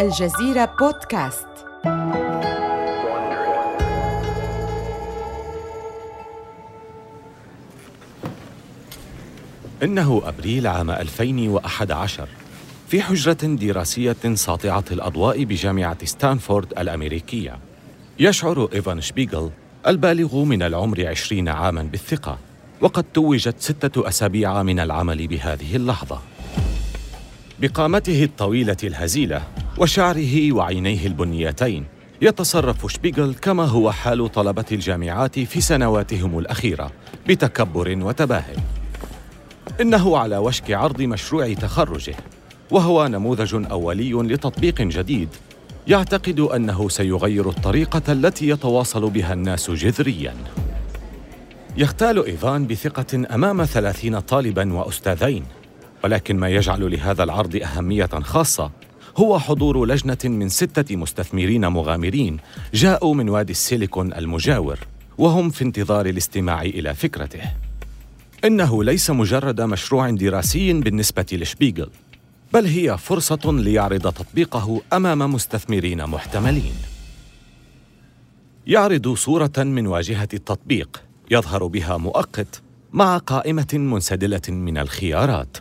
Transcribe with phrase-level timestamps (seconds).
[0.00, 1.46] الجزيرة بودكاست.
[9.82, 12.28] إنه أبريل عام 2011
[12.88, 17.58] في حجرة دراسية ساطعة الأضواء بجامعة ستانفورد الأمريكية.
[18.18, 19.50] يشعر إيفان شبيغل
[19.86, 22.38] البالغ من العمر عشرين عاما بالثقة
[22.80, 26.20] وقد توجت ستة أسابيع من العمل بهذه اللحظة.
[27.60, 29.42] بقامته الطويلة الهزيلة
[29.78, 31.84] وشعره وعينيه البنيتين.
[32.22, 36.92] يتصرف شبيغل كما هو حال طلبة الجامعات في سنواتهم الأخيرة
[37.26, 38.56] بتكبر وتباهي.
[39.80, 42.14] إنه على وشك عرض مشروع تخرجه
[42.70, 45.28] وهو نموذج أولي لتطبيق جديد.
[45.86, 50.34] يعتقد أنه سيغير الطريقة التي يتواصل بها الناس جذرياً.
[51.76, 55.44] يختال إيفان بثقة أمام ثلاثين طالباً وأستاذين
[56.04, 58.70] ولكن ما يجعل لهذا العرض أهمية خاصة.
[59.20, 62.36] هو حضور لجنة من ستة مستثمرين مغامرين
[62.74, 64.78] جاءوا من وادي السيليكون المجاور
[65.18, 67.40] وهم في انتظار الاستماع إلى فكرته.
[68.44, 71.90] إنه ليس مجرد مشروع دراسي بالنسبة لشبيغل
[72.52, 76.74] بل هي فرصة ليعرض تطبيقه أمام مستثمرين محتملين.
[78.66, 85.56] يعرض صورة من واجهة التطبيق يظهر بها مؤقت مع قائمة منسدلة من الخيارات.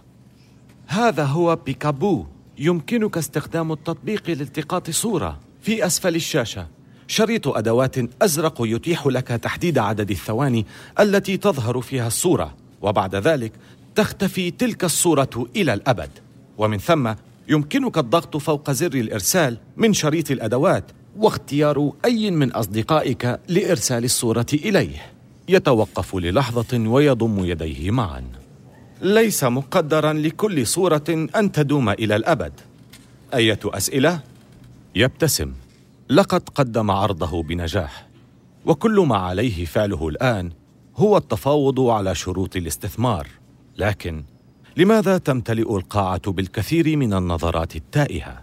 [0.88, 2.26] هذا هو بيكابو.
[2.60, 6.68] يمكنك استخدام التطبيق لالتقاط صورة في أسفل الشاشة.
[7.08, 10.66] شريط أدوات أزرق يتيح لك تحديد عدد الثواني
[11.00, 13.52] التي تظهر فيها الصورة وبعد ذلك
[13.96, 16.10] تختفي تلك الصورة إلى الأبد.
[16.58, 17.14] ومن ثم
[17.48, 20.84] يمكنك الضغط فوق زر الإرسال من شريط الأدوات
[21.18, 25.12] واختيار أي من أصدقائك لإرسال الصورة إليه.
[25.50, 28.39] يتوقف للحظة ويضم يديه معا.
[29.02, 32.54] ليس مقدرا لكل صورة أن تدوم إلى الأبد
[33.34, 34.20] أية أسئلة؟
[34.96, 35.54] يبتسم
[36.10, 38.08] لقد قدم عرضه بنجاح
[38.66, 40.52] وكل ما عليه فعله الآن
[40.96, 43.28] هو التفاوض على شروط الاستثمار
[43.78, 44.24] لكن
[44.78, 48.42] لماذا تمتلئ القاعة بالكثير من النظرات التائهة؟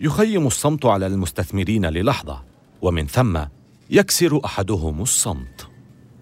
[0.00, 2.42] يخيم الصمت على المستثمرين للحظة
[2.82, 3.40] ومن ثم
[3.90, 5.71] يكسر أحدهم الصمت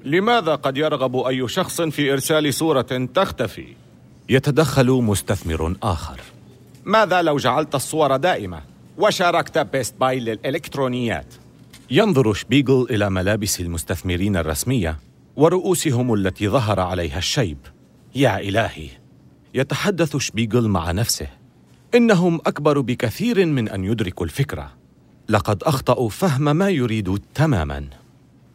[0.05, 3.67] لماذا قد يرغب أي شخص في إرسال صورة تختفي؟
[4.29, 6.21] يتدخل مستثمر آخر.
[6.85, 8.61] ماذا لو جعلت الصور دائمة
[8.99, 11.35] وشاركت بيست باي للإلكترونيات؟
[11.91, 14.99] ينظر شبيغل إلى ملابس المستثمرين الرسمية
[15.37, 17.59] ورؤوسهم التي ظهر عليها الشيب.
[18.15, 18.89] يا إلهي
[19.55, 21.29] يتحدث شبيغل مع نفسه.
[21.95, 24.73] إنهم أكبر بكثير من أن يدركوا الفكرة.
[25.29, 27.85] لقد أخطأوا فهم ما يريد تماماً.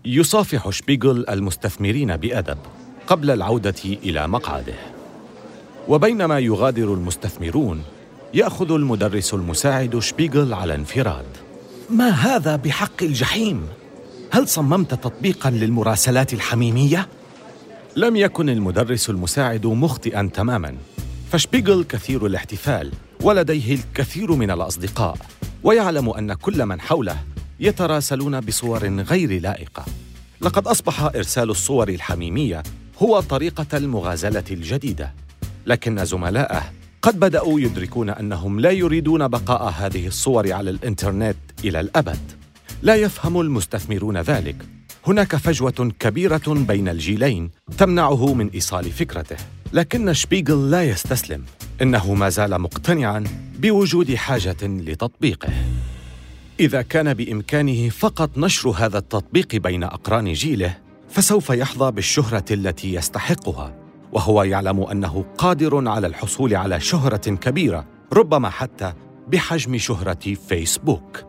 [0.06, 2.58] يصافح شبيغل المستثمرين بأدب
[3.08, 4.74] قبل العودة إلى مقعده
[5.88, 7.84] وبينما يغادر المستثمرون
[8.34, 11.26] يأخذ المدرس المساعد شبيغل على انفراد
[11.90, 13.68] ما هذا بحق الجحيم؟
[14.32, 17.08] هل صممت تطبيقا للمراسلات الحميمية؟
[17.96, 20.76] لم يكن المدرس المساعد مخطئا تماما
[21.32, 22.92] فشبيغل كثير الاحتفال
[23.22, 25.18] ولديه الكثير من الأصدقاء
[25.64, 27.18] ويعلم أن كل من حوله
[27.60, 29.86] يتراسلون بصور غير لائقة.
[30.42, 32.64] لقد أصبح إرسال الصور الحميمية
[33.00, 35.14] هو طريقة المغازلة الجديدة.
[35.66, 36.64] لكن زملائه
[37.02, 42.20] قد بدأوا يدركون أنهم لا يريدون بقاء هذه الصور على الإنترنت إلى الأبد.
[42.82, 44.56] لا يفهم المستثمرون ذلك.
[45.08, 49.36] هناك فجوة كبيرة بين الجيلين تمنعه من إيصال فكرته.
[49.74, 51.44] لكن شبيغل لا يستسلم.
[51.82, 53.24] إنه ما زال مقتنعا
[53.60, 55.50] بوجود حاجة لتطبيقه.
[56.60, 60.78] إذا كان بإمكانه فقط نشر هذا التطبيق بين أقران جيله
[61.10, 63.76] فسوف يحظى بالشهرة التي يستحقها
[64.12, 68.94] وهو يعلم أنه قادر على الحصول على شهرة كبيرة ربما حتى
[69.28, 71.24] بحجم شهرة فيسبوك.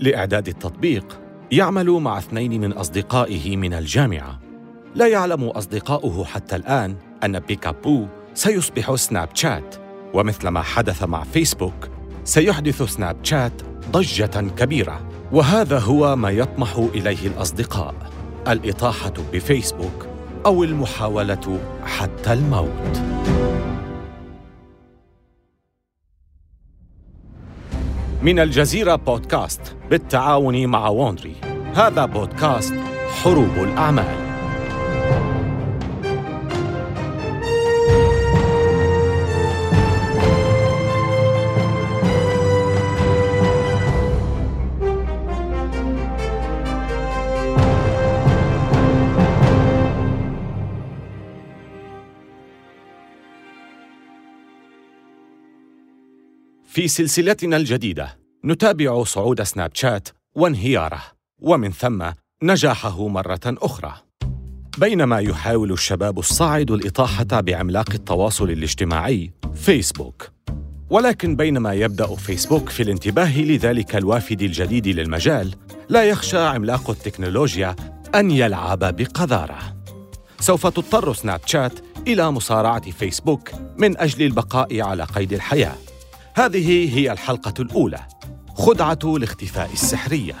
[0.00, 1.20] لإعداد التطبيق
[1.52, 4.40] يعمل مع اثنين من أصدقائه من الجامعة.
[4.94, 9.76] لا يعلم أصدقاؤه حتى الآن أن بيكابو سيصبح سناب شات
[10.14, 11.88] ومثل ما حدث مع فيسبوك
[12.24, 15.00] سيحدث سناب شات ضجة كبيرة.
[15.32, 17.94] وهذا هو ما يطمح إليه الأصدقاء
[18.48, 20.06] الإطاحة بفيسبوك
[20.46, 23.02] أو المحاولة حتى الموت.
[28.22, 31.36] من الجزيرة بودكاست بالتعاون مع وونري.
[31.74, 32.74] هذا بودكاست
[33.22, 34.23] حروب الأعمال.
[56.74, 61.02] في سلسلتنا الجديدة نتابع صعود سناب شات وانهياره
[61.40, 62.04] ومن ثم
[62.42, 63.94] نجاحه مرة أخرى.
[64.78, 70.30] بينما يحاول الشباب الصاعد الإطاحة بعملاق التواصل الاجتماعي فيسبوك.
[70.90, 75.54] ولكن بينما يبدأ فيسبوك في الانتباه لذلك الوافد الجديد للمجال
[75.88, 77.76] لا يخشى عملاق التكنولوجيا
[78.14, 79.58] أن يلعب بقذارة.
[80.40, 81.72] سوف تضطر سناب شات
[82.06, 85.83] إلى مصارعة فيسبوك من أجل البقاء على قيد الحياة.
[86.36, 88.00] هذه هي الحلقة الأولى.
[88.54, 90.34] خدعة الاختفاء السحرية.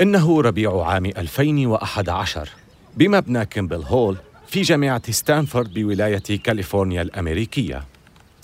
[0.00, 2.48] إنه ربيع عام 2011
[2.96, 4.16] بمبنى كيمبل هول
[4.46, 7.84] في جامعة ستانفورد بولاية كاليفورنيا الأمريكية.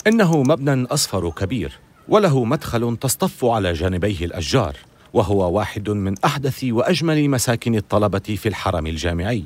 [0.07, 4.77] إنه مبنى أصفر كبير وله مدخل تصطف على جانبيه الأشجار
[5.13, 9.43] وهو واحد من أحدث وأجمل مساكن الطلبة في الحرم الجامعي.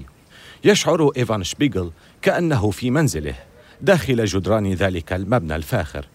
[0.64, 1.92] يشعر إيفان شبيغل
[2.22, 3.36] كأنه في منزله.
[3.82, 6.06] داخل جدران ذلك المبنى الفاخر.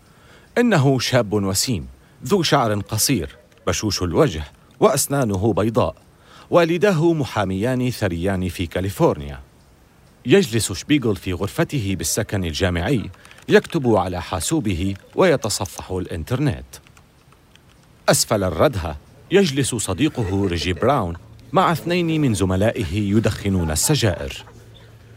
[0.58, 1.86] إنه شاب وسيم
[2.24, 3.36] ذو شعر قصير
[3.66, 4.44] بشوش الوجه
[4.80, 5.94] وأسنانه بيضاء.
[6.50, 9.40] والداه محاميان ثريان في كاليفورنيا.
[10.26, 13.10] يجلس شبيغل في غرفته بالسكن الجامعي
[13.48, 16.64] يكتب على حاسوبه ويتصفح الإنترنت.
[18.08, 18.96] أسفل الردهة
[19.30, 21.16] يجلس صديقه ريجي براون
[21.52, 24.44] مع اثنين من زملائه يدخنون السجائر.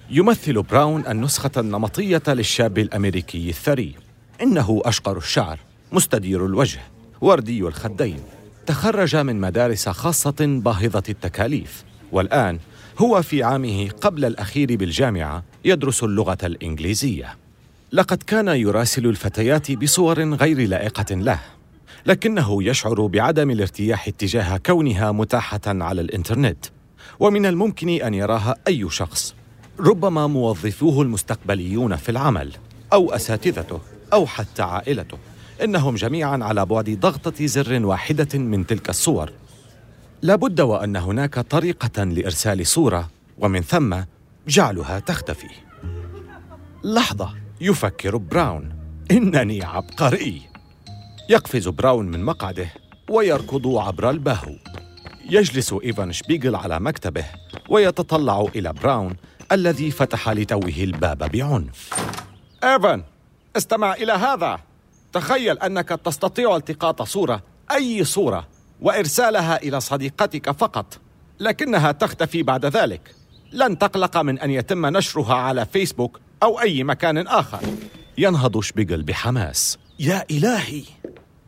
[0.09, 3.95] يمثل براون النسخة النمطية للشاب الأمريكي الثري.
[4.41, 5.59] إنه أشقر الشعر
[5.91, 6.79] مستدير الوجه
[7.21, 8.19] وردي الخدين.
[8.65, 11.83] تخرج من مدارس خاصة باهظة التكاليف.
[12.11, 12.59] والآن
[12.99, 17.35] هو في عامه قبل الأخير بالجامعة يدرس اللغة الإنجليزية.
[17.91, 21.39] لقد كان يراسل الفتيات بصور غير لائقة له
[22.05, 26.65] لكنه يشعر بعدم الارتياح اتجاه كونها متاحة على الإنترنت.
[27.19, 29.35] ومن الممكن أن يراها أي شخص.
[29.79, 32.51] ربما موظفوه المستقبليون في العمل
[32.93, 33.79] أو أساتذته
[34.13, 35.17] أو حتى عائلته.
[35.63, 39.31] إنهم جميعا على بعد ضغطة زر واحدة من تلك الصور.
[40.21, 43.95] لابد وأن هناك طريقة لإرسال صورة ومن ثم
[44.47, 45.49] جعلها تختفي.
[46.83, 47.29] لحظة
[47.61, 48.75] يفكر براون.
[49.11, 50.41] إنني عبقري.
[51.29, 52.69] يقفز براون من مقعده
[53.09, 54.55] ويركض عبر البهو
[55.29, 57.25] يجلس إيفان شبيغل على مكتبه
[57.69, 59.15] ويتطلع إلى براون
[59.51, 61.89] الذي فتح لتوه الباب بعنف.
[62.63, 63.03] إيفان
[63.57, 64.59] استمع إلى هذا.
[65.13, 68.47] تخيل أنك تستطيع التقاط صورة أي صورة
[68.81, 70.99] وإرسالها إلى صديقتك فقط.
[71.39, 73.15] لكنها تختفي بعد ذلك.
[73.51, 77.59] لن تقلق من أن يتم نشرها على فيسبوك أو أي مكان آخر.
[78.17, 79.77] ينهض شبيغل بحماس.
[79.99, 80.83] يا إلهي.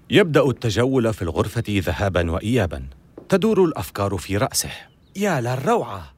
[0.10, 2.88] يبدأ التجول في الغرفة ذهابا وإيابا.
[3.30, 4.72] تدور الأفكار في رأسه.
[5.16, 6.17] يا للروعة.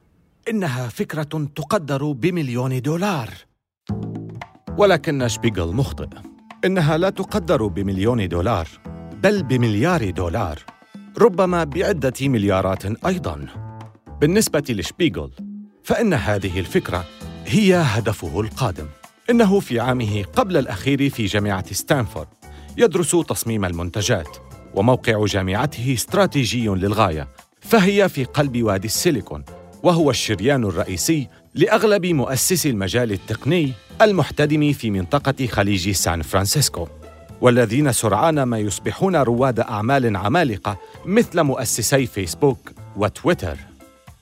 [0.50, 3.28] إنها فكرة تقدر بمليون دولار.
[4.78, 6.08] ولكن شبيغل مخطئ.
[6.64, 8.68] إنها لا تقدر بمليون دولار
[9.22, 10.58] بل بمليار دولار
[11.18, 13.46] ربما بعدة مليارات أيضا.
[14.20, 15.30] بالنسبة لشبيغل
[15.84, 17.04] فإن هذه الفكرة
[17.46, 18.86] هي هدفه القادم.
[19.30, 22.28] إنه في عامه قبل الأخير في جامعة ستانفورد
[22.76, 24.36] يدرس تصميم المنتجات
[24.74, 27.28] وموقع جامعته استراتيجي للغاية
[27.60, 29.44] فهي في قلب وادي السيليكون.
[29.82, 33.72] وهو الشريان الرئيسي لأغلب مؤسسي المجال التقني
[34.02, 36.88] المحتدم في منطقة خليج سان فرانسيسكو
[37.40, 42.58] والذين سرعان ما يصبحون رواد أعمال عمالقة مثل مؤسسي فيسبوك
[42.96, 43.56] وتويتر.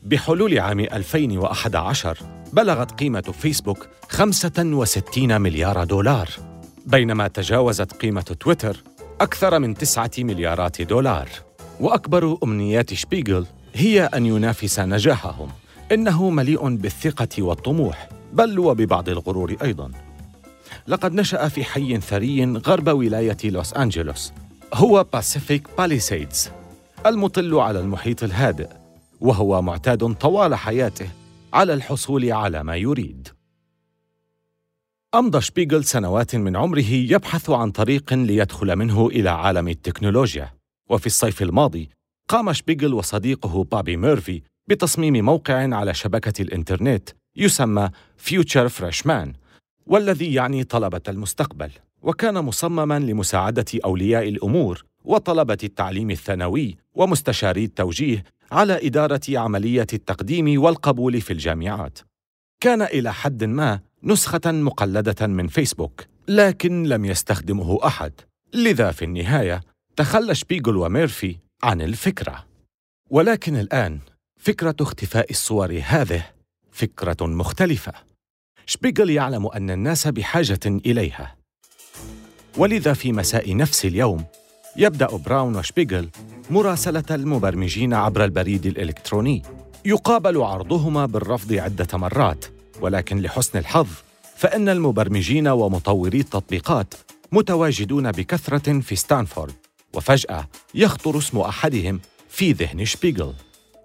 [0.02, 2.18] بحلول عام 2011
[2.52, 6.28] بلغت قيمة فيسبوك 65 مليار دولار
[6.86, 8.82] بينما تجاوزت قيمة تويتر
[9.20, 11.28] أكثر من 9 مليارات دولار.
[11.80, 13.46] وأكبر أمنيات شبيغل
[13.78, 15.48] هي أن ينافس نجاحهم.
[15.92, 19.90] إنه مليء بالثقة والطموح بل وببعض الغرور أيضا.
[20.88, 24.32] لقد نشأ في حي ثري غرب ولاية لوس أنجلوس
[24.74, 26.50] هو باسيفيك باليسيدز
[27.06, 28.68] المطل على المحيط الهادئ
[29.20, 31.08] وهو معتاد طوال حياته
[31.52, 33.28] على الحصول على ما يريد.
[35.14, 40.50] أمضى شبيغل سنوات من عمره يبحث عن طريق ليدخل منه إلى عالم التكنولوجيا
[40.90, 41.97] وفي الصيف الماضي
[42.28, 49.32] قام شبيغل وصديقه بابي ميرفي بتصميم موقع على شبكة الإنترنت يسمى فيوتشر فريشمان
[49.86, 51.70] والذي يعني طلبة المستقبل.
[52.02, 61.20] وكان مصمما لمساعدة أولياء الأمور وطلبة التعليم الثانوي ومستشاري التوجيه على إدارة عملية التقديم والقبول
[61.20, 61.98] في الجامعات.
[62.60, 68.12] كان إلى حد ما نسخة مقلدة من فيسبوك لكن لم يستخدمه أحد.
[68.54, 69.60] لذا في النهاية
[69.96, 72.44] تخلى شبيغل وميرفي عن الفكرة.
[73.10, 73.98] ولكن الآن
[74.40, 76.24] فكرة اختفاء الصور هذه
[76.72, 77.92] فكرة مختلفة.
[78.66, 81.36] شبيغل يعلم أن الناس بحاجة إليها.
[82.56, 84.24] ولذا في مساء نفس اليوم
[84.76, 86.08] يبدأ براون وشبيغل
[86.50, 89.42] مراسلة المبرمجين عبر البريد الإلكتروني.
[89.84, 92.44] يقابل عرضهما بالرفض عدة مرات
[92.80, 93.88] ولكن لحسن الحظ
[94.36, 96.94] فإن المبرمجين ومطوري التطبيقات
[97.32, 99.67] متواجدون بكثرة في ستانفورد.
[99.94, 103.34] وفجأة يخطر اسم أحدهم في ذهن شبيغل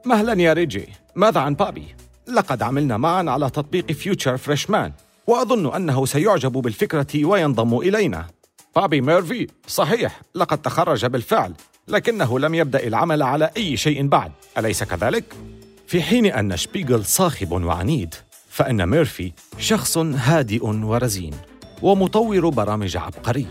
[0.06, 1.96] مهلا يا ريجي ماذا عن بابي؟
[2.28, 4.92] لقد عملنا معا على تطبيق Future Freshman
[5.28, 8.28] وأظن أنه سيعجب بالفكرة وينضم إلينا
[8.76, 11.54] بابي ميرفي صحيح لقد تخرج بالفعل
[11.88, 15.34] لكنه لم يبدأ العمل على أي شيء بعد أليس كذلك؟
[15.88, 18.16] في حين أن شبيغل صاخب وعنيد
[18.50, 21.34] فإن ميرفي شخص هادئ ورزين
[21.82, 23.48] ومطور برامج عبقري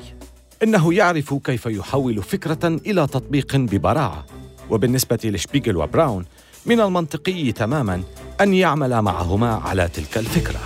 [0.63, 4.27] إنه يعرف كيف يحول فكرة إلى تطبيق ببراعة.
[4.71, 6.25] وبالنسبة لشبيغل وبراون
[6.67, 8.03] من المنطقي تماما
[8.41, 10.61] أن يعمل معهما على تلك الفكرة.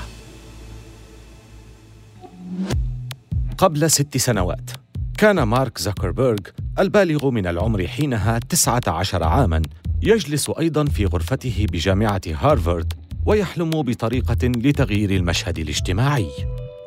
[3.59, 4.71] قبل ست سنوات
[5.19, 6.38] كان مارك زكربيرغ
[6.79, 9.62] البالغ من العمر حينها 19 عاماً
[10.03, 12.93] يجلس أيضاً في غرفته بجامعة هارفارد
[13.26, 16.31] ويحلم بطريقة لتغيير المشهد الاجتماعي.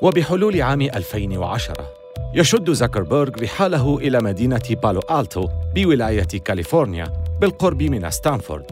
[0.01, 1.98] وبحلول عام 2010
[2.33, 8.65] يشد زكربيرغ رحاله إلى مدينة بالو آلتو بولاية كاليفورنيا بالقرب من ستانفورد.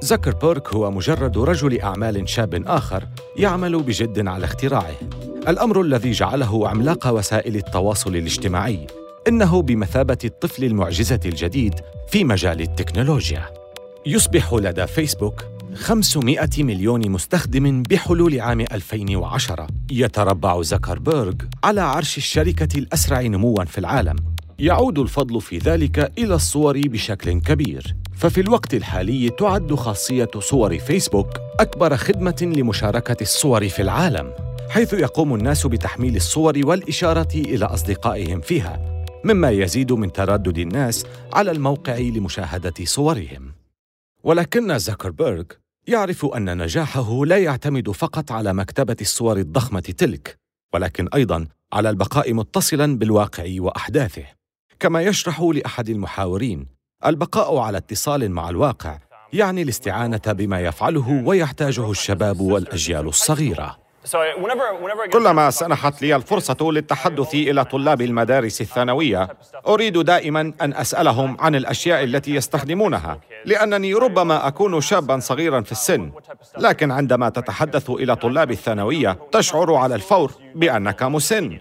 [0.00, 3.04] زكربيرغ هو مجرد رجل أعمال شاب آخر
[3.36, 4.94] يعمل بجد على اختراعه.
[5.48, 8.86] الأمر الذي جعله عملاق وسائل التواصل الاجتماعي.
[9.28, 11.74] إنه بمثابة الطفل المعجزة الجديد
[12.08, 13.44] في مجال التكنولوجيا.
[14.06, 21.34] يصبح لدى فيسبوك 500 مليون مستخدم بحلول عام 2010 يتربع زكربيرغ
[21.64, 24.16] على عرش الشركة الأسرع نمواً في العالم.
[24.58, 27.96] يعود الفضل في ذلك إلى الصور بشكل كبير.
[28.16, 34.32] ففي الوقت الحالي تعد خاصية صور فيسبوك أكبر خدمة لمشاركة الصور في العالم
[34.68, 41.50] حيث يقوم الناس بتحميل الصور والإشارة إلى أصدقائهم فيها مما يزيد من تردد الناس على
[41.50, 43.59] الموقع لمشاهدة صورهم.
[44.22, 45.44] ولكن زكربيرغ
[45.86, 50.38] يعرف أن نجاحه لا يعتمد فقط على مكتبة الصور الضخمة تلك
[50.74, 54.24] ولكن أيضاً على البقاء متصلاً بالواقع وأحداثه.
[54.80, 56.66] كما يشرح لأحد المحاورين
[57.06, 58.98] البقاء على اتصال مع الواقع
[59.32, 63.79] يعني الاستعانة بما يفعله ويحتاجه الشباب والأجيال الصغيرة.
[65.12, 69.28] كلما سنحت لي الفرصة للتحدث إلى طلاب المدارس الثانوية
[69.66, 76.12] أريد دائما أن أسألهم عن الأشياء التي يستخدمونها لأنني ربما أكون شابا صغيرا في السن.
[76.58, 81.58] لكن عندما تتحدث إلى طلاب الثانوية تشعر على الفور بأنك مسن.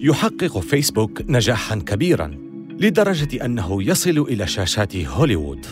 [0.00, 2.38] يحقق فيسبوك نجاحا كبيرا
[2.70, 5.66] لدرجة أنه يصل إلى شاشات هوليوود.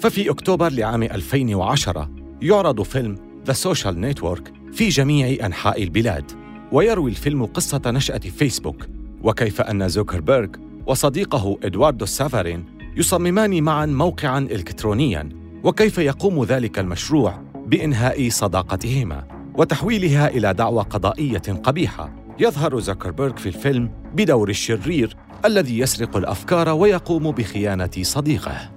[0.00, 6.32] ففي أكتوبر لعام 2010 يعرض فيلم The Social Network في جميع أنحاء البلاد
[6.72, 8.86] ويروي الفيلم قصة نشأة فيسبوك.
[9.22, 10.48] وكيف أن زوكربيرغ
[10.86, 12.64] وصديقه إدواردو سافارين
[12.96, 15.28] يصممان معا موقعا إلكترونيا
[15.64, 22.12] وكيف يقوم ذلك المشروع بإنهاء صداقتهما وتحويلها إلى دعوى قضائية قبيحة.
[22.38, 28.70] يظهر زوكربيرغ في الفيلم بدور الشرير الذي يسرق الأفكار ويقوم بخيانة صديقه.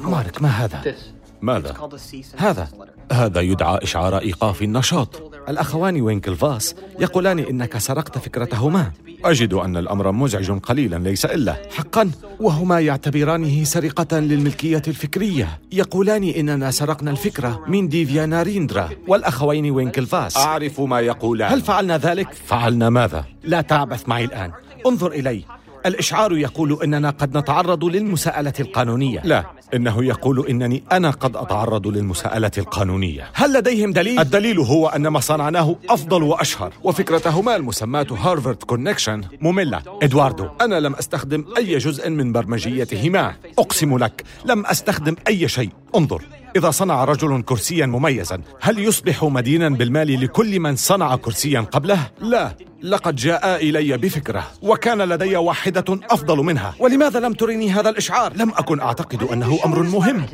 [0.00, 0.94] مارك ما هذا؟
[1.42, 1.90] ماذا؟
[2.36, 2.68] هذا.
[3.12, 5.32] هذا يدعى إشعار إيقاف النشاط.
[5.48, 8.92] الأخوان وينكلفاس يقولان إنك سرقت فكرتهما.
[9.24, 11.56] أجد أن الأمر مزعج قليلا ليس إلا.
[11.76, 12.10] حقا.
[12.40, 15.58] وهما يعتبرانه سرقة للملكية الفكرية.
[15.72, 20.36] يقولان إننا سرقنا الفكرة من ديفيا ناريندرا والأخوين وينكلفاس.
[20.36, 21.52] أعرف ما يقولان.
[21.52, 24.52] هل فعلنا ذلك؟ فعلنا ماذا؟ لا تعبث معي الآن.
[24.86, 25.44] انظر إلي.
[25.86, 29.20] الإشعار يقول إننا قد نتعرض للمساءلة القانونية.
[29.24, 29.44] لا.
[29.74, 33.30] إنه يقول إنني أنا قد أتعرض للمساءلة القانونية.
[33.34, 36.72] هل لديهم دليل؟ الدليل هو أن ما صنعناه أفضل وأشهر.
[36.82, 39.82] وفكرتهما المسماة هارفارد كونكشن مملة.
[40.02, 43.34] إدواردو أنا لم أستخدم أي جزء من برمجيتهما.
[43.58, 45.70] أقسم لك لم أستخدم أي شيء.
[45.96, 46.22] انظر.
[46.56, 52.56] إذا صنع رجل كرسيا مميزا هل يصبح مدينا بالمال لكل من صنع كرسيا قبله؟ لا
[52.82, 58.50] لقد جاء إلي بفكرة وكان لدي واحدة أفضل منها ولماذا لم ترني هذا الإشعار؟ لم
[58.50, 60.26] أكن أعتقد أنه أمر مهم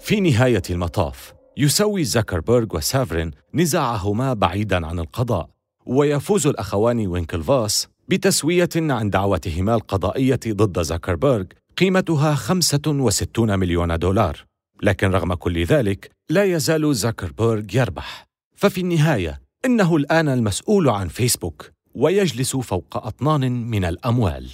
[0.00, 5.48] في نهاية المطاف يسوي زكربيرغ وسافرين نزاعهما بعيدا عن القضاء
[5.86, 11.44] ويفوز الأخوان وينكلفاس بتسوية عن دعوتهما القضائية ضد زكربيرغ
[11.78, 14.44] قيمتها 65 مليون دولار
[14.82, 18.28] لكن رغم كل ذلك لا يزال زكربيرغ يربح.
[18.56, 24.48] ففي النهاية إنه الآن المسؤول عن فيسبوك ويجلس فوق أطنان من الأموال.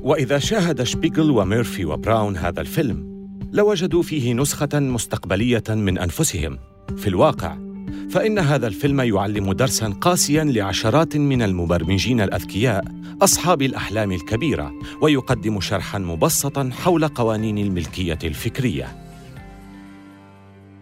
[0.00, 6.58] وإذا شاهد شبيغل وميرفي وبراون هذا الفيلم لوجدوا فيه نسخة مستقبلية من أنفسهم.
[6.96, 7.63] في الواقع
[8.10, 12.84] فإن هذا الفيلم يعلم درسا قاسيا لعشرات من المبرمجين الأذكياء
[13.22, 18.96] أصحاب الأحلام الكبيرة ويقدم شرحا مبسطا حول قوانين الملكية الفكرية.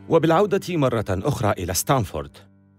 [0.08, 2.30] وبالعودة مرة أخرى إلى ستانفورد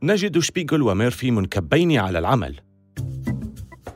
[0.03, 2.59] نجد شبيغل وميرفي منكبين على العمل.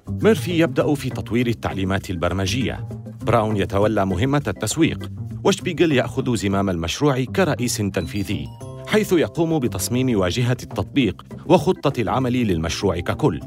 [0.07, 2.89] ميرفي يبدأ في تطوير التعليمات البرمجية.
[3.21, 5.11] براون يتولى مهمة التسويق
[5.43, 8.66] وشبيغل يأخذ زمام المشروع كرئيس تنفيذي.
[8.87, 13.39] حيث يقوم بتصميم واجهة التطبيق وخطة العمل للمشروع ككل.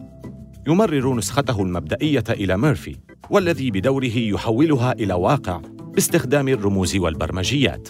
[0.69, 2.97] يمرر نسخته المبدئية إلى ميرفي
[3.31, 5.61] والذي بدوره يحولها إلى واقع
[5.95, 7.89] باستخدام الرموز والبرمجيات.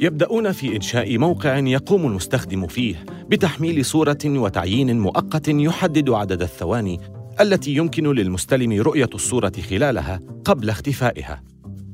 [0.00, 7.00] يبدأون في إنشاء موقع يقوم المستخدم فيه بتحميل صورة وتعيين مؤقت يحدد عدد الثواني
[7.40, 11.42] التي يمكن للمستلم رؤية الصورة خلالها قبل اختفائها.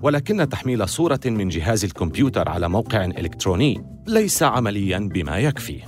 [0.02, 5.80] ولكن تحميل صورة من جهاز الكمبيوتر على موقع إلكتروني ليس عملياً بما يكفي.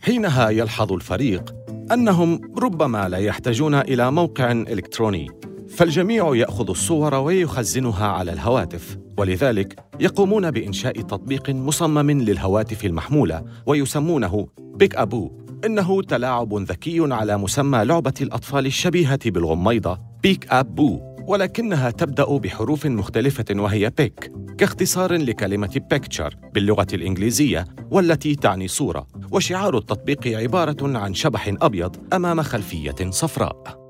[0.00, 1.54] حينها يلحظ الفريق
[1.92, 5.30] أنهم ربما لا يحتاجون إلى موقع إلكتروني،
[5.68, 15.42] فالجميع يأخذ الصور ويخزنها على الهواتف، ولذلك يقومون بإنشاء تطبيق مصمم للهواتف المحمولة ويسمونه Picaboo
[15.64, 23.90] إنه تلاعب ذكي على مسمى لعبة الأطفال الشبيهة بالغميضة peekaboo ولكنها تبدأ بحروف مختلفة وهي
[23.90, 32.14] pic كاختصار لكلمة picture باللغة الإنجليزية والتي تعني صورة وشعار التطبيق عبارة عن شبح أبيض
[32.14, 33.82] أمام خلفية صفراء.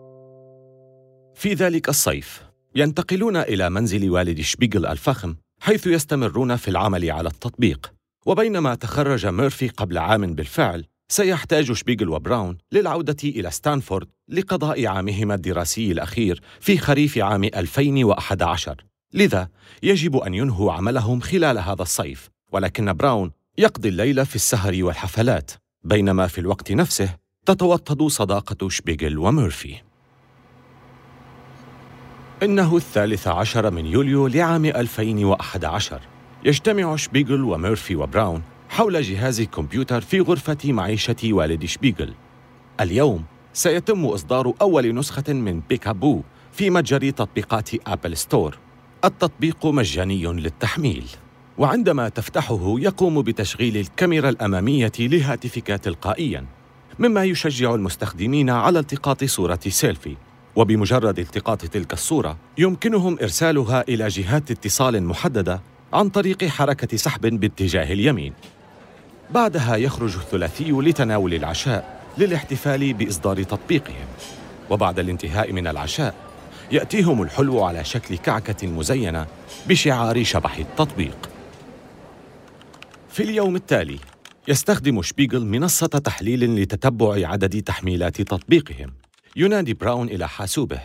[1.35, 2.43] في ذلك الصيف
[2.75, 7.93] ينتقلون إلى منزل والد شبيغل الفخم حيث يستمرون في العمل على التطبيق
[8.27, 15.93] وبينما تخرج ميرفي قبل عام بالفعل سيحتاج شبيغل وبراون للعودة إلى ستانفورد لقضاء عامهما الدراسي
[15.93, 19.49] الأخير في خريف عام 2011 لذا
[19.83, 25.51] يجب أن ينهوا عملهم خلال هذا الصيف ولكن براون يقضي الليل في السهر والحفلات
[25.85, 29.77] بينما في الوقت نفسه تتوطد صداقة شبيغل وميرفي.
[32.43, 36.01] إنه الثالث عشر من يوليو لعام 2011
[36.45, 42.15] يجتمع شبيغل وميرفي وبراون حول جهاز كمبيوتر في غرفة معيشة والد شبيغل.
[42.81, 48.59] اليوم سيتم إصدار أول نسخة من Picaboo في متجر تطبيقات Apple Store.
[49.05, 51.05] التطبيق مجاني للتحميل.
[51.59, 56.45] وعندما تفتحه يقوم بتشغيل الكاميرا الأمامية لهاتفك تلقائياً
[56.99, 60.17] مما يشجع المستخدمين على التقاط صورة سيلفي.
[60.57, 65.61] وبمجرد التقاط تلك الصورة يمكنهم إرسالها إلى جهات اتصال محددة
[65.93, 68.33] عن طريق حركة سحب باتجاه اليمين.
[69.35, 74.07] بعدها يخرج الثلاثي لتناول العشاء للاحتفال بإصدار تطبيقهم.
[74.71, 76.15] وبعد الانتهاء من العشاء
[76.73, 79.27] يأتيهم الحلو على شكل كعكة مزينة
[79.69, 81.31] بشعار شبح التطبيق.
[83.09, 83.99] في اليوم التالي
[84.49, 88.93] يستخدم شبيغل منصة تحليل لتتبع عدد تحميلات تطبيقهم.
[89.37, 90.81] ينادي براون إلى حاسوبه.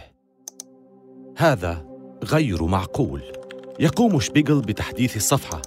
[1.38, 1.86] هذا
[2.23, 3.21] غير معقول.
[3.79, 5.62] يقوم شبيغل بتحديث الصفحة.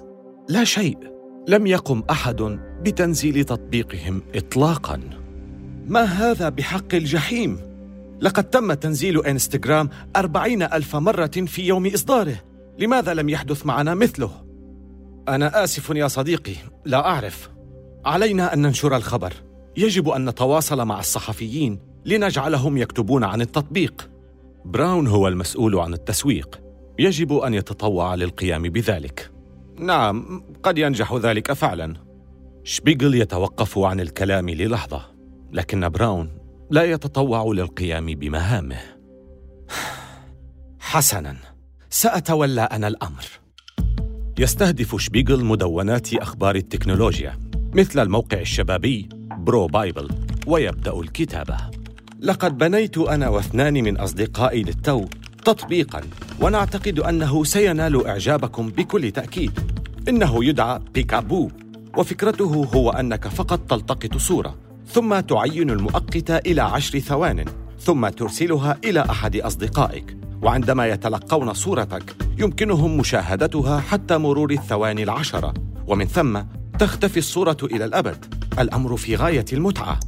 [0.48, 1.09] لا شيء.
[1.48, 5.00] لم يقم أحد بتنزيل تطبيقهم اطلاقا.
[5.86, 7.58] ما هذا بحق الجحيم؟
[8.20, 12.36] لقد تم تنزيل إنستغرام أربعين ألف مرة في يوم إصداره.
[12.78, 14.30] لماذا لم يحدث معنا مثله؟
[15.28, 17.50] أنا آسف يا صديقي لا أعرف.
[18.04, 19.32] علينا أن ننشر الخبر.
[19.76, 24.10] يجب أن نتواصل مع الصحفيين لنجعلهم يكتبون عن التطبيق.
[24.64, 26.60] براون هو المسؤول عن التسويق.
[26.98, 29.30] يجب أن يتطوع للقيام بذلك.
[29.80, 31.94] نعم قد ينجح ذلك فعلا.
[32.64, 35.02] شبيغل يتوقف عن الكلام للحظة
[35.52, 36.30] لكن براون
[36.70, 38.80] لا يتطوع للقيام بمهامه.
[40.80, 41.36] حسنا
[41.90, 43.24] سأتولى أنا الأمر.
[44.38, 47.38] يستهدف شبيغل مدونات أخبار التكنولوجيا
[47.74, 49.08] مثل الموقع الشبابي
[49.38, 50.08] BroBible
[50.46, 51.56] ويبدأ الكتابة.
[52.20, 55.06] لقد بنيت أنا واثنان من أصدقائي للتو
[55.44, 56.00] تطبيقا
[56.40, 59.60] ونعتقد أنه سينال إعجابكم بكل تأكيد.
[60.08, 61.50] إنه يدعى Picaboo
[61.96, 67.44] وفكرته هو أنك فقط تلتقط صورة ثم تعين المؤقت إلى عشر ثوان
[67.80, 70.16] ثم ترسلها إلى أحد أصدقائك.
[70.42, 75.54] وعندما يتلقون صورتك يمكنهم مشاهدتها حتى مرور الثواني العشرة.
[75.86, 76.40] ومن ثم
[76.78, 78.34] تختفي الصورة إلى الأبد.
[78.58, 80.00] الأمر في غاية المتعة.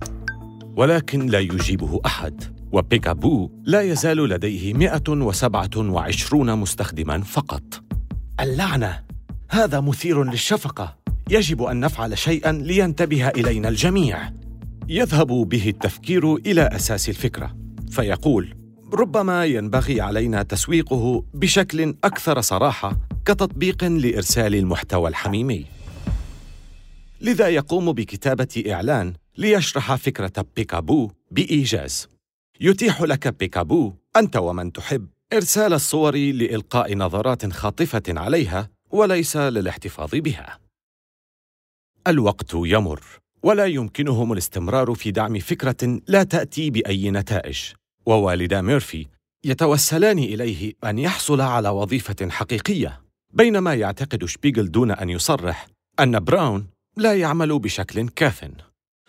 [0.77, 2.62] ولكن لا يجيبه أحد.
[2.73, 7.63] وبيكابو لا يزال لديه 127 مستخدما فقط.
[8.41, 9.05] اللعنة!
[9.51, 10.97] هذا مثير للشفقة.
[11.31, 14.33] يجب أن نفعل شيئا لينتبه إلينا الجميع.
[14.89, 17.57] يذهب به التفكير إلى أساس الفكرة
[17.91, 18.55] فيقول
[18.93, 25.65] ربما ينبغي علينا تسويقه بشكل أكثر صراحة كتطبيق لإرسال المحتوى الحميمي.
[27.21, 32.12] لذا يقوم بكتابة إعلان ليشرح فكرة بيكابو بإيجاز.
[32.65, 35.09] يتيح لك بيكابو أنت ومن تحب.
[35.33, 40.59] إرسال الصور لإلقاء نظرات خاطفة عليها وليس للاحتفاظ بها.
[42.07, 43.01] الوقت يمر
[43.43, 47.59] ولا يمكنهم الاستمرار في دعم فكرة لا تأتي بأي نتائج.
[48.07, 49.07] ووالدا ميرفي
[49.45, 53.03] يتوسلان إليه أن يحصل على وظيفة حقيقية.
[53.35, 55.67] بينما يعتقد شبيغل دون أن يصرح
[56.01, 58.51] أن براون لا يعمل بشكل كاف.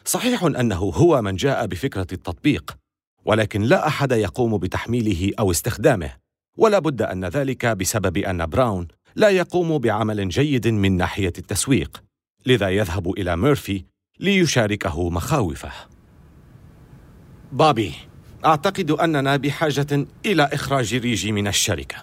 [0.05, 2.82] صحيح أنه هو من جاء بفكرة التطبيق
[3.25, 6.11] ولكن لا أحد يقوم بتحميله أو استخدامه.
[6.57, 12.03] ولا بد أن ذلك بسبب أن براون لا يقوم بعمل جيد من ناحية التسويق
[12.45, 13.85] لذا يذهب إلى ميرفي
[14.19, 15.71] ليشاركه مخاوفه.
[17.51, 17.93] بابي
[18.45, 21.97] أعتقد أننا بحاجة إلى إخراج ريجي من الشركة.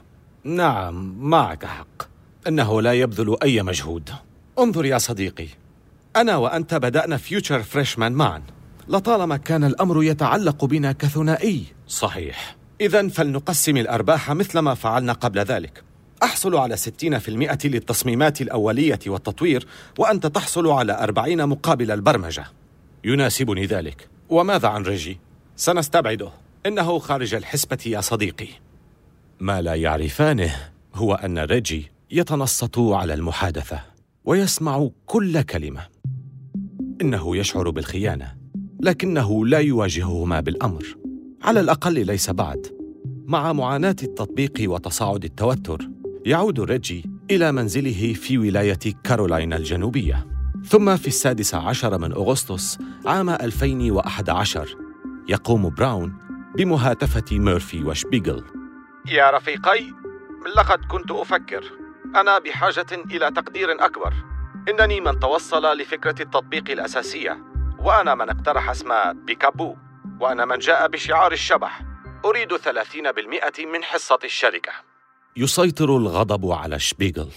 [0.44, 2.02] نعم معك حق.
[2.48, 4.10] إنه لا يبذل أي مجهود.
[4.58, 5.48] انظر يا صديقي
[6.16, 8.42] أنا وأنت بدأنا Future Freshman معا.
[8.90, 11.64] لطالما كان الأمر يتعلق بنا كثنائي.
[11.88, 12.56] صحيح.
[12.80, 15.84] اذا فلنقسم الأرباح مثل ما فعلنا قبل ذلك.
[16.22, 19.66] أحصل على 60% للتصميمات الأولية والتطوير
[19.98, 22.44] وأنت تحصل على 40 مقابل البرمجة.
[23.04, 24.08] يناسبني ذلك.
[24.28, 25.18] وماذا عن ريجي؟
[25.56, 26.30] سنستبعده.
[26.66, 28.48] إنه خارج الحسبة يا صديقي.
[29.40, 30.54] ما لا يعرفانه
[30.94, 33.80] هو أن ريجي يتنصت على المحادثة
[34.24, 35.86] ويسمع كل كلمة.
[37.00, 38.39] إنه يشعر بالخيانة.
[38.82, 40.96] لكنه لا يواجههما بالأمر.
[41.42, 42.66] على الأقل ليس بعد.
[43.26, 45.78] مع معاناة التطبيق وتصاعد التوتر
[46.26, 50.26] يعود ريجي إلى منزله في ولاية كارولاينا الجنوبية.
[50.64, 54.76] ثم في السادس عشر من أغسطس عام 2011
[55.28, 56.14] يقوم براون
[56.56, 58.44] بمهاتفة ميرفي وشبيغل.
[59.06, 59.80] يا رفيقي
[60.56, 61.64] لقد كنت أفكر.
[62.16, 64.12] أنا بحاجة إلى تقدير أكبر.
[64.68, 67.49] إنني من توصل لفكرة التطبيق الأساسية.
[67.84, 69.76] وأنا من اقترح اسم بيكابو
[70.20, 71.82] وأنا من جاء بشعار الشبح.
[72.24, 74.72] أريد 30% من حصة الشركة.
[75.36, 77.30] يسيطر الغضب على شبيغل.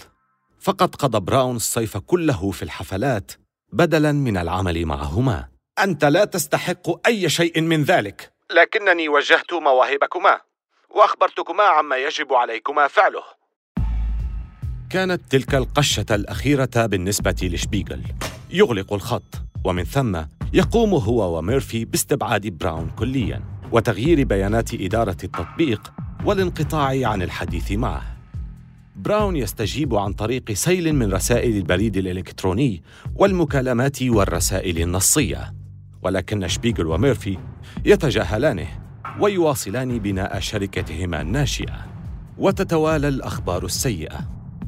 [0.60, 3.32] فقد قضى براون الصيف كله في الحفلات
[3.72, 5.48] بدلا من العمل معهما.
[5.78, 8.32] أنت لا تستحق أي شيء من ذلك.
[8.50, 10.40] لكنني وجهت مواهبكما
[10.90, 13.22] وأخبرتكما عما يجب عليكما فعله.
[14.90, 18.02] كانت تلك القشة الأخيرة بالنسبة لشبيغل.
[18.50, 19.44] يغلق الخط.
[19.64, 20.20] ومن ثم
[20.52, 25.92] يقوم هو وميرفي باستبعاد براون كليا وتغيير بيانات إدارة التطبيق
[26.24, 28.02] والانقطاع عن الحديث معه.
[28.96, 32.82] براون يستجيب عن طريق سيل من رسائل البريد الإلكتروني
[33.14, 35.54] والمكالمات والرسائل النصية
[36.02, 37.38] ولكن شبيغل وميرفي
[37.84, 38.68] يتجاهلانه
[39.20, 41.86] ويواصلان بناء شركتهما الناشئة.
[42.38, 44.18] وتتوالى الأخبار السيئة.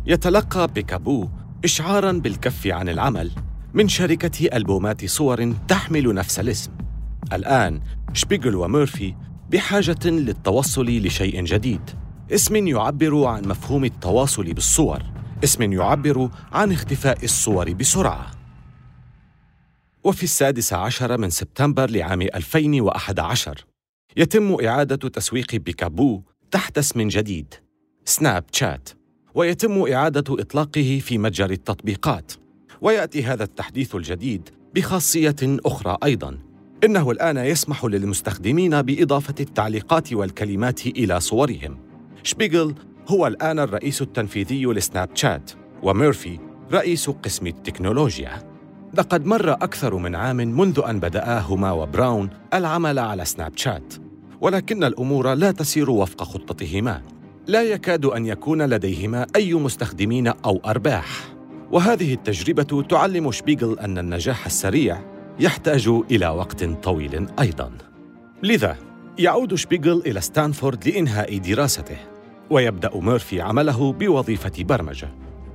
[0.07, 1.29] يتلقى بيكابو
[1.65, 3.31] إشعاراً بالكف عن العمل
[3.77, 6.73] من شركة ألبومات صور تحمل نفس الاسم.
[7.33, 7.81] الآن
[8.13, 9.15] شبيغل وميرفي
[9.51, 11.91] بحاجة للتوصل لشيء جديد.
[12.33, 15.03] اسم يعبر عن مفهوم التواصل بالصور.
[15.45, 18.31] اسم يعبر عن اختفاء الصور بسرعة.
[20.05, 23.65] وفي السادس عشر من سبتمبر لعام 2011
[24.17, 27.55] يتم إعادة تسويق بيكابو تحت اسم جديد
[28.05, 28.89] سناب شات.
[29.35, 32.33] ويتم إعادة إطلاقه في متجر التطبيقات.
[32.81, 36.39] ويأتي هذا التحديث الجديد بخاصية أخرى أيضاً
[36.85, 41.79] إنه الآن يسمح للمستخدمين بإضافة التعليقات والكلمات إلى صورهم.
[42.23, 42.75] شبيغل
[43.09, 45.51] هو الآن الرئيس التنفيذي لسناب شات،
[45.83, 46.39] وميرفي
[46.73, 48.57] رئيس قسم التكنولوجيا.
[48.95, 53.95] لقد مر أكثر من عام منذ أن بدأهما وبراون العمل على سناب شات،
[54.41, 57.03] ولكن الأمور لا تسير وفق خطتهما.
[57.47, 61.36] لا يكاد أن يكون لديهما أي مستخدمين أو أرباح.
[61.73, 65.01] وهذه التجربة تعلم شبيغل أن النجاح السريع
[65.41, 67.73] يحتاج إلى وقت طويل أيضا.
[68.43, 68.77] لذا
[69.19, 71.97] يعود شبيغل إلى ستانفورد لإنهاء دراسته
[72.51, 75.09] ويبدأ ميرفي عمله بوظيفة برمجة.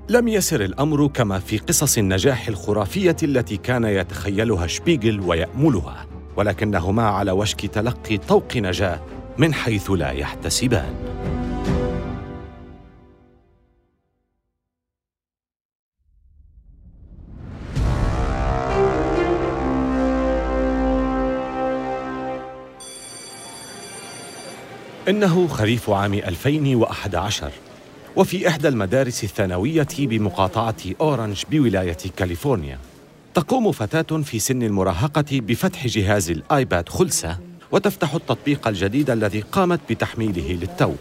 [0.09, 7.31] لم يسر الأمر كما في قصص النجاح الخرافية التي كان يتخيلها شبيغل ويأملها ولكنهما على
[7.31, 8.99] وشك تلقي طوق نجاة
[9.37, 10.93] من حيث لا يحتسبان.
[25.11, 27.51] إنه خريف عام 2011
[28.15, 32.79] وفي إحدى المدارس الثانوية بمقاطعة أورنج بولاية كاليفورنيا.
[33.33, 37.37] تقوم فتاة في سن المراهقة بفتح جهاز الآيباد خلسة
[37.71, 40.93] وتفتح التطبيق الجديد الذي قامت بتحميله للتو.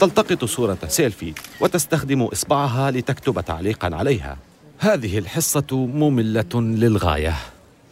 [0.00, 4.36] تلتقط صورة سيلفي وتستخدم إصبعها لتكتب تعليقا عليها.
[4.78, 7.34] هذه الحصة مملة للغاية.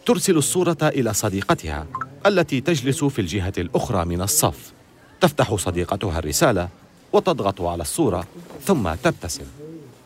[0.05, 1.85] ترسل الصورة إلى صديقتها
[2.25, 4.75] التي تجلس في الجهة الأخرى من الصف.
[5.21, 6.69] تفتح صديقتها الرسالة
[7.13, 8.27] وتضغط على الصورة
[8.63, 9.45] ثم تبتسم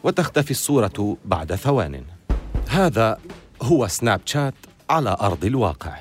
[0.04, 2.04] وتختفي الصورة بعد ثوان.
[2.68, 3.18] هذا
[3.62, 4.54] هو سناب شات
[4.90, 5.98] على أرض الواقع.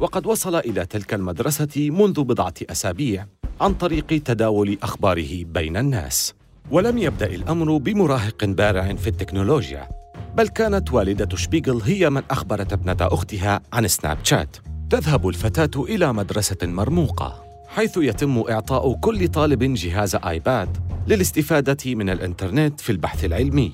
[0.00, 3.26] وقد وصل إلى تلك المدرسة منذ بضعة أسابيع
[3.60, 6.34] عن طريق تداول أخباره بين الناس.
[6.70, 9.88] ولم يبدأ الأمر بمراهق بارع في التكنولوجيا
[10.34, 14.56] بل كانت والدة شبيغل هي من أخبرت ابنة أختها عن سناب شات.
[14.90, 17.47] تذهب الفتاة إلى مدرسة مرموقة.
[17.78, 20.76] حيث يتم إعطاء كل طالب جهاز آيباد
[21.08, 23.72] للاستفادة من الإنترنت في البحث العلمي.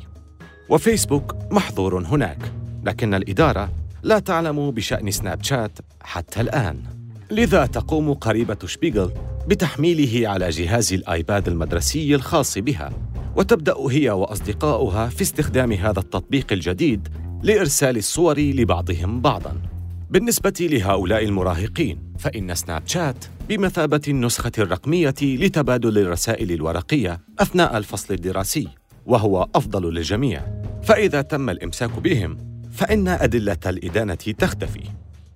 [0.69, 2.53] وفيسبوك محظور هناك
[2.85, 6.83] لكن الإدارة لا تعلم بشأن سناب شات حتى الآن.
[7.31, 9.13] لذا تقوم قريبة شبيغل
[9.49, 12.93] بتحميله على جهاز الآيباد المدرسي الخاص بها
[13.37, 17.09] وتبدأ هي وأصدقاؤها في استخدام هذا التطبيق الجديد
[17.43, 19.63] لإرسال الصور لبعضهم بعضاً.
[20.11, 28.69] بالنسبة لهؤلاء المراهقين فإن سناب شات بمثابة النسخة الرقمية لتبادل الرسائل الورقية أثناء الفصل الدراسي
[29.07, 30.43] وهو أفضل للجميع.
[30.83, 32.39] فإذا تم الإمساك بهم
[32.73, 34.83] فإن أدلة الإدانة تختفي.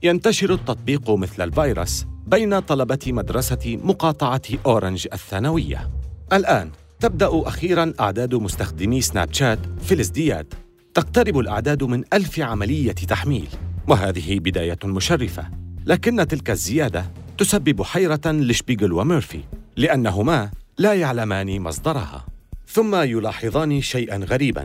[0.03, 5.91] ينتشر التطبيق مثل الفيروس بين طلبة مدرسة مقاطعة أورنج الثانوية.
[6.33, 10.55] الآن تبدأ أخيراً أعداد مستخدمي سناب شات في الازدياد.
[10.95, 13.49] تقترب الأعداد من ألف عملية تحميل
[13.89, 15.68] وهذه بداية مشرفة.
[15.89, 19.41] لكن تلك الزيادة تسبب حيرة لشبيغل وميرفي
[19.77, 22.27] لأنهما لا يعلمان مصدرها
[22.67, 24.65] ثم يلاحظان شيئا غريبا.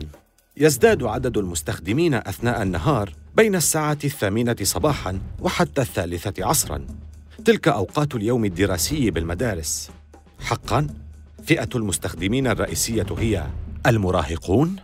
[0.56, 6.86] يزداد عدد المستخدمين أثناء النهار بين الساعة الثامنة صباحا وحتى الثالثة عصرا.
[7.44, 9.90] تلك أوقات اليوم الدراسي بالمدارس.
[10.40, 10.86] حقا
[11.44, 13.46] فئة المستخدمين الرئيسية هي
[13.86, 14.76] المراهقون؟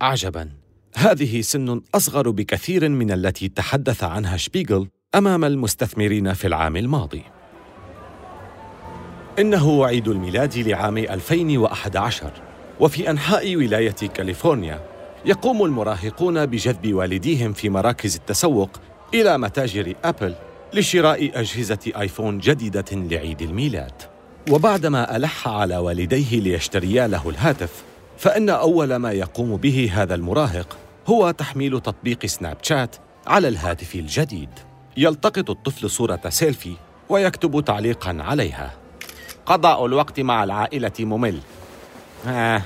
[0.00, 0.48] عجبا
[0.96, 7.22] هذه سن أصغر بكثير من التي تحدث عنها شبيغل أمام المستثمرين في العام الماضي.
[9.38, 12.30] إنه عيد الميلاد لعام 2011
[12.80, 14.80] وفي أنحاء ولاية كاليفورنيا
[15.24, 18.70] يقوم المراهقون بجذب والديهم في مراكز التسوق
[19.14, 20.34] إلى متاجر أبل
[20.74, 24.02] لشراء أجهزة آيفون جديدة لعيد الميلاد.
[24.50, 27.84] وبعدما ألح على والديه ليشتريا له الهاتف
[28.18, 32.96] فإن أول ما يقوم به هذا المراهق هو تحميل تطبيق سناب شات
[33.26, 34.69] على الهاتف الجديد
[35.00, 36.74] يلتقط الطفل صورة سيلفي
[37.08, 38.72] ويكتب تعليقا عليها
[39.46, 41.38] قضاء الوقت مع العائلة ممل
[42.26, 42.62] آه.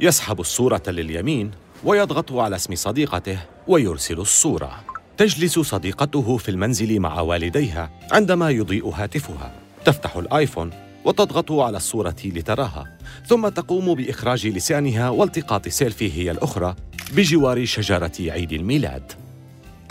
[0.00, 1.50] يسحب الصورة لليمين
[1.84, 3.38] ويضغط على اسم صديقته
[3.68, 4.84] ويرسل الصورة
[5.16, 9.52] تجلس صديقته في المنزل مع والديها عندما يضيء هاتفها
[9.84, 10.70] تفتح الآيفون
[11.04, 16.74] وتضغط على الصورة لتراها ثم تقوم بإخراج لسانها والتقاط سيلفي هي الأخرى
[17.12, 19.12] بجوار شجرة عيد الميلاد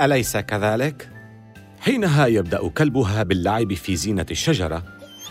[0.02, 1.15] أليس كذلك؟
[1.86, 4.84] حينها يبدأ كلبها باللعب في زينة الشجرة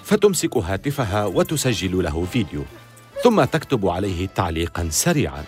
[0.05, 2.63] فتمسك هاتفها وتسجل له فيديو
[3.23, 5.45] ثم تكتب عليه تعليقا سريعا.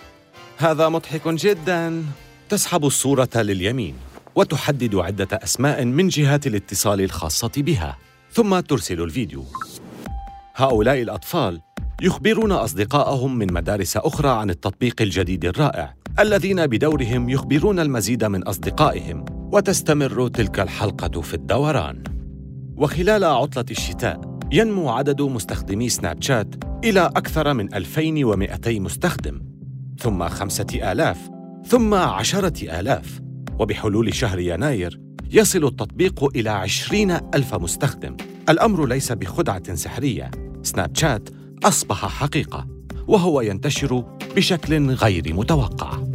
[0.57, 2.03] هذا مضحك جدا.
[2.49, 3.95] تسحب الصورة لليمين
[4.35, 7.97] وتحدد عدة أسماء من جهات الاتصال الخاصة بها
[8.31, 9.45] ثم ترسل الفيديو.
[10.55, 11.61] هؤلاء الأطفال
[12.01, 19.36] يخبرون أصدقائهم من مدارس أخرى عن التطبيق الجديد الرائع الذين بدورهم يخبرون المزيد من أصدقائهم.
[19.51, 22.03] وتستمر تلك الحلقة في الدوران.
[22.77, 29.41] وخلال عطلة الشتاء ينمو عدد مستخدمي سناب شات إلى أكثر من 2200 مستخدم
[29.99, 31.29] ثم خمسة آلاف
[31.65, 33.19] ثم عشرة آلاف
[33.59, 34.99] وبحلول شهر يناير
[35.31, 38.17] يصل التطبيق إلى عشرين ألف مستخدم.
[38.49, 40.31] الأمر ليس بخدعة سحرية.
[40.63, 41.29] سناب شات
[41.63, 42.67] أصبح حقيقة
[43.07, 44.03] وهو ينتشر
[44.35, 46.06] بشكل غير متوقع.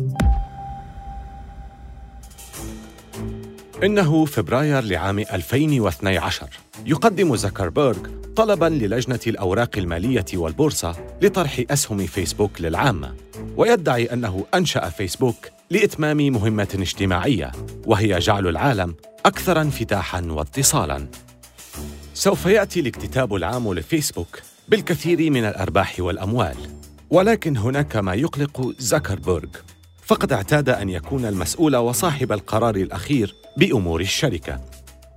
[3.82, 6.48] إنه فبراير لعام 2012
[6.86, 7.98] يقدم زكربيرغ
[8.36, 13.14] طلباً للجنة الأوراق المالية والبورصة لطرح أسهم فيسبوك للعامة
[13.56, 17.52] ويدعي أنه أنشأ فيسبوك لإتمام مهمة اجتماعية
[17.86, 18.94] وهي جعل العالم
[19.26, 21.08] أكثر انفتاحاً واتصالاً.
[22.14, 26.56] سوف يأتي الاكتتاب العام لفيسبوك بالكثير من الأرباح والأموال
[27.10, 29.50] ولكن هناك ما يقلق زكربيرغ.
[30.02, 34.60] فقد اعتاد أن يكون المسؤول وصاحب القرار الأخير بأمور الشركة.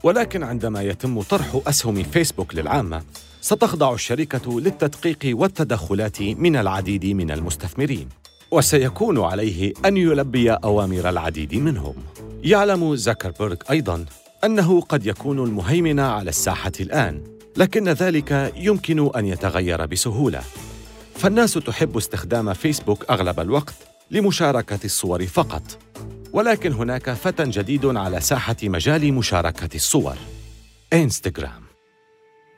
[0.04, 3.04] ولكن عندما يتم طرح أسهم فيسبوك للعامة
[3.42, 8.10] ستخضع الشركة للتدقيق والتدخلات من العديد من المستثمرين.
[8.52, 11.96] وسيكون عليه أن يلبي أوامر العديد منهم.
[12.44, 14.06] يعلم زكربيرغ أيضاً
[14.44, 17.24] أنه قد يكون المهيمن على الساحة الآن
[17.58, 20.42] لكن ذلك يمكن أن يتغير بسهولة.
[21.16, 23.74] فالناس تحب استخدام فيسبوك أغلب الوقت
[24.12, 25.80] لمشاركة الصور فقط.
[26.34, 30.16] ولكن هناك فتى جديد على ساحة مجال مشاركة الصور.
[30.94, 31.64] إنستغرام.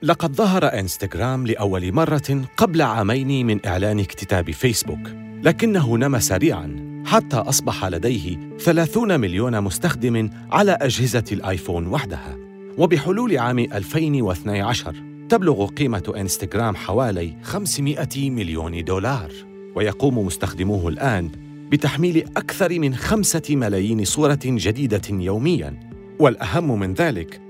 [0.02, 5.10] لقد ظهر إنستغرام لأول مرة قبل عامين من إعلان اكتتاب فيسبوك.
[5.44, 12.38] لكنه نمى سريعاً حتى أصبح لديه 30 مليون مستخدم على أجهزة الآيفون وحدها.
[12.78, 14.96] وبحلول عام 2012
[15.30, 19.57] تبلغ قيمة إنستغرام حوالي 500 مليون دولار.
[19.78, 21.30] ويقوم مستخدموه الآن
[21.72, 25.80] بتحميل أكثر من خمسة ملايين صورة جديدة يومياً.
[26.20, 27.42] والأهم من ذلك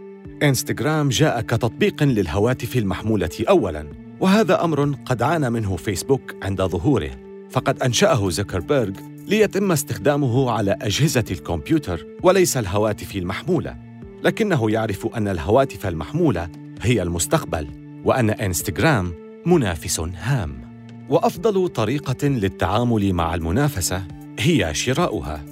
[0.44, 3.88] إنستغرام جاء كتطبيق للهواتف المحمولة أولاً
[4.20, 7.12] وهذا أمر قد عانى منه فيسبوك عند ظهوره.
[7.50, 8.94] فقد أنشأه زكربيرغ
[9.28, 13.76] ليتم استخدامه على أجهزة الكمبيوتر وليس الهواتف المحمولة.
[14.24, 16.50] لكنه يعرف أن الهواتف المحمولة
[16.82, 17.68] هي المستقبل
[18.06, 19.14] وأن إنستغرام
[19.46, 20.67] منافس هام.
[21.10, 24.04] وأفضل طريقة للتعامل مع المنافسة
[24.40, 25.46] هي شراؤها.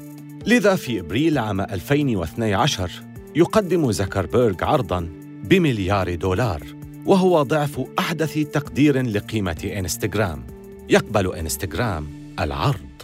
[0.45, 2.91] لذا في إبريل عام 2012
[3.35, 5.09] يقدم زكربيرغ عرضا
[5.43, 6.63] بمليار دولار
[7.05, 10.47] وهو ضعف أحدث تقدير لقيمة إنستغرام.
[10.89, 12.07] يقبل إنستغرام
[12.39, 13.01] العرض.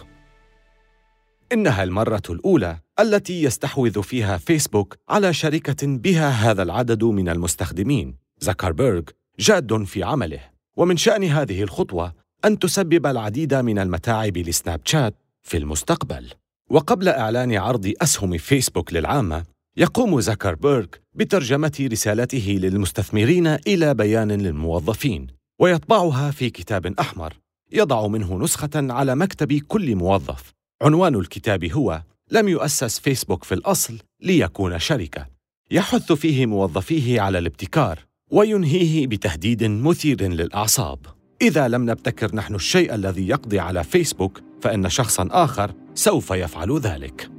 [1.52, 8.16] إنها المرة الأولى التي يستحوذ فيها فيسبوك على شركة بها هذا العدد من المستخدمين.
[8.38, 9.02] زكربيرغ
[9.38, 10.40] جاد في عمله
[10.76, 16.30] ومن شأن هذه الخطوة أن تسبب العديد من المتاعب لسناب شات في المستقبل.
[16.70, 19.44] وقبل إعلان عرض أسهم فيسبوك للعامة
[19.76, 25.26] يقوم زكربيرغ بترجمة رسالته للمستثمرين إلى بيان للموظفين
[25.58, 27.32] ويطبعها في كتاب أحمر
[27.72, 30.52] يضع منه نسخة على مكتب كل موظف.
[30.82, 35.26] عنوان الكتاب هو لم يؤسس فيسبوك في الأصل ليكون شركة.
[35.70, 37.98] يحث فيه موظفيه على الابتكار
[38.30, 41.21] وينهيه بتهديد مثير للأعصاب.
[41.42, 47.30] إذا لم نبتكر نحن الشيء الذي يقضي على فيسبوك فإن شخصاً آخر سوف يفعل ذلك.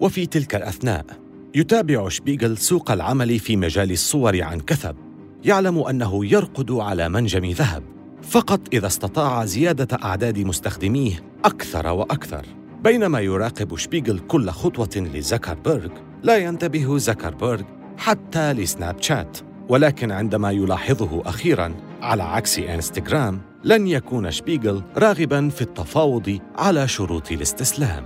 [0.00, 1.04] وفي تلك الأثناء
[1.54, 4.96] يتابع شبيغل سوق العمل في مجال الصور عن كثب
[5.44, 7.82] يعلم أنه يرقد على منجم ذهب.
[8.22, 12.46] فقط إذا استطاع زيادة أعداد مستخدميه أكثر وأكثر.
[12.84, 15.90] بينما يراقب شبيغل كل خطوة لزكربيرغ
[16.22, 17.62] لا ينتبه زكربيرغ
[17.98, 19.38] حتى لسناب شات.
[19.68, 27.32] ولكن عندما يلاحظه أخيراً على عكس إنستغرام لن يكون شبيغل راغبا في التفاوض على شروط
[27.32, 28.04] الاستسلام.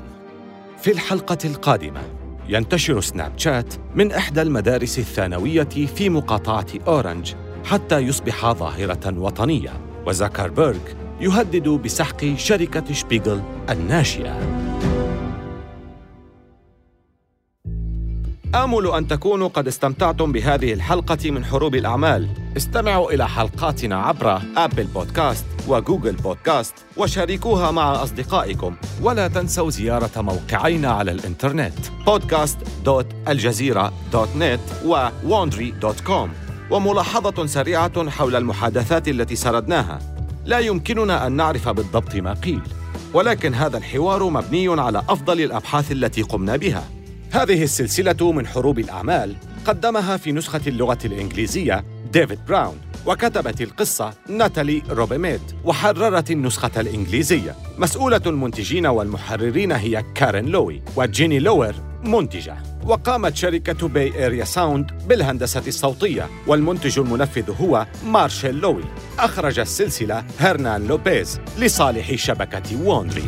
[0.83, 2.01] في الحلقة القادمة
[2.49, 7.35] ينتشر سناب شات من إحدى المدارس الثانوية في مقاطعة أورنج
[7.65, 9.73] حتى يصبح ظاهرة وطنية
[10.07, 10.79] وزاكربيرغ
[11.21, 14.39] يهدد بسحق شركة شبيغل الناشئة.
[18.55, 22.29] آمل أن تكونوا قد استمتعتم بهذه الحلقة من حروب الأعمال.
[22.57, 28.77] استمعوا إلى حلقاتنا عبر أبل بودكاست وجوجل بودكاست وشاركوها مع أصدقائكم.
[29.03, 31.75] ولا تنسوا زيارة موقعينا على الإنترنت
[32.07, 36.29] podcast.aljazeera.net و wondery.com
[36.71, 39.99] وملاحظة سريعة حول المحادثات التي سردناها.
[40.45, 42.61] لا يمكننا أن نعرف بالضبط ما قيل.
[43.15, 46.98] ولكن هذا الحوار مبني على أفضل الأبحاث التي قمنا بها.
[47.31, 54.83] هذه السلسلة من حروب الأعمال قدمها في نسخة اللغة الإنجليزية ديفيد براون وكتبت القصة ناتالي
[54.91, 57.55] روبيميد وحررت النسخة الإنجليزية.
[57.79, 62.57] مسؤولة المنتجين والمحررين هي كارين لوي وجيني لوير منتجة.
[62.85, 68.85] وقامت شركة باي إيريا ساوند بالهندسة الصوتية والمنتج المنفذ هو مارشيل لوي.
[69.19, 73.25] أخرج السلسلة هرنان لوبيز لصالح شبكة ووندري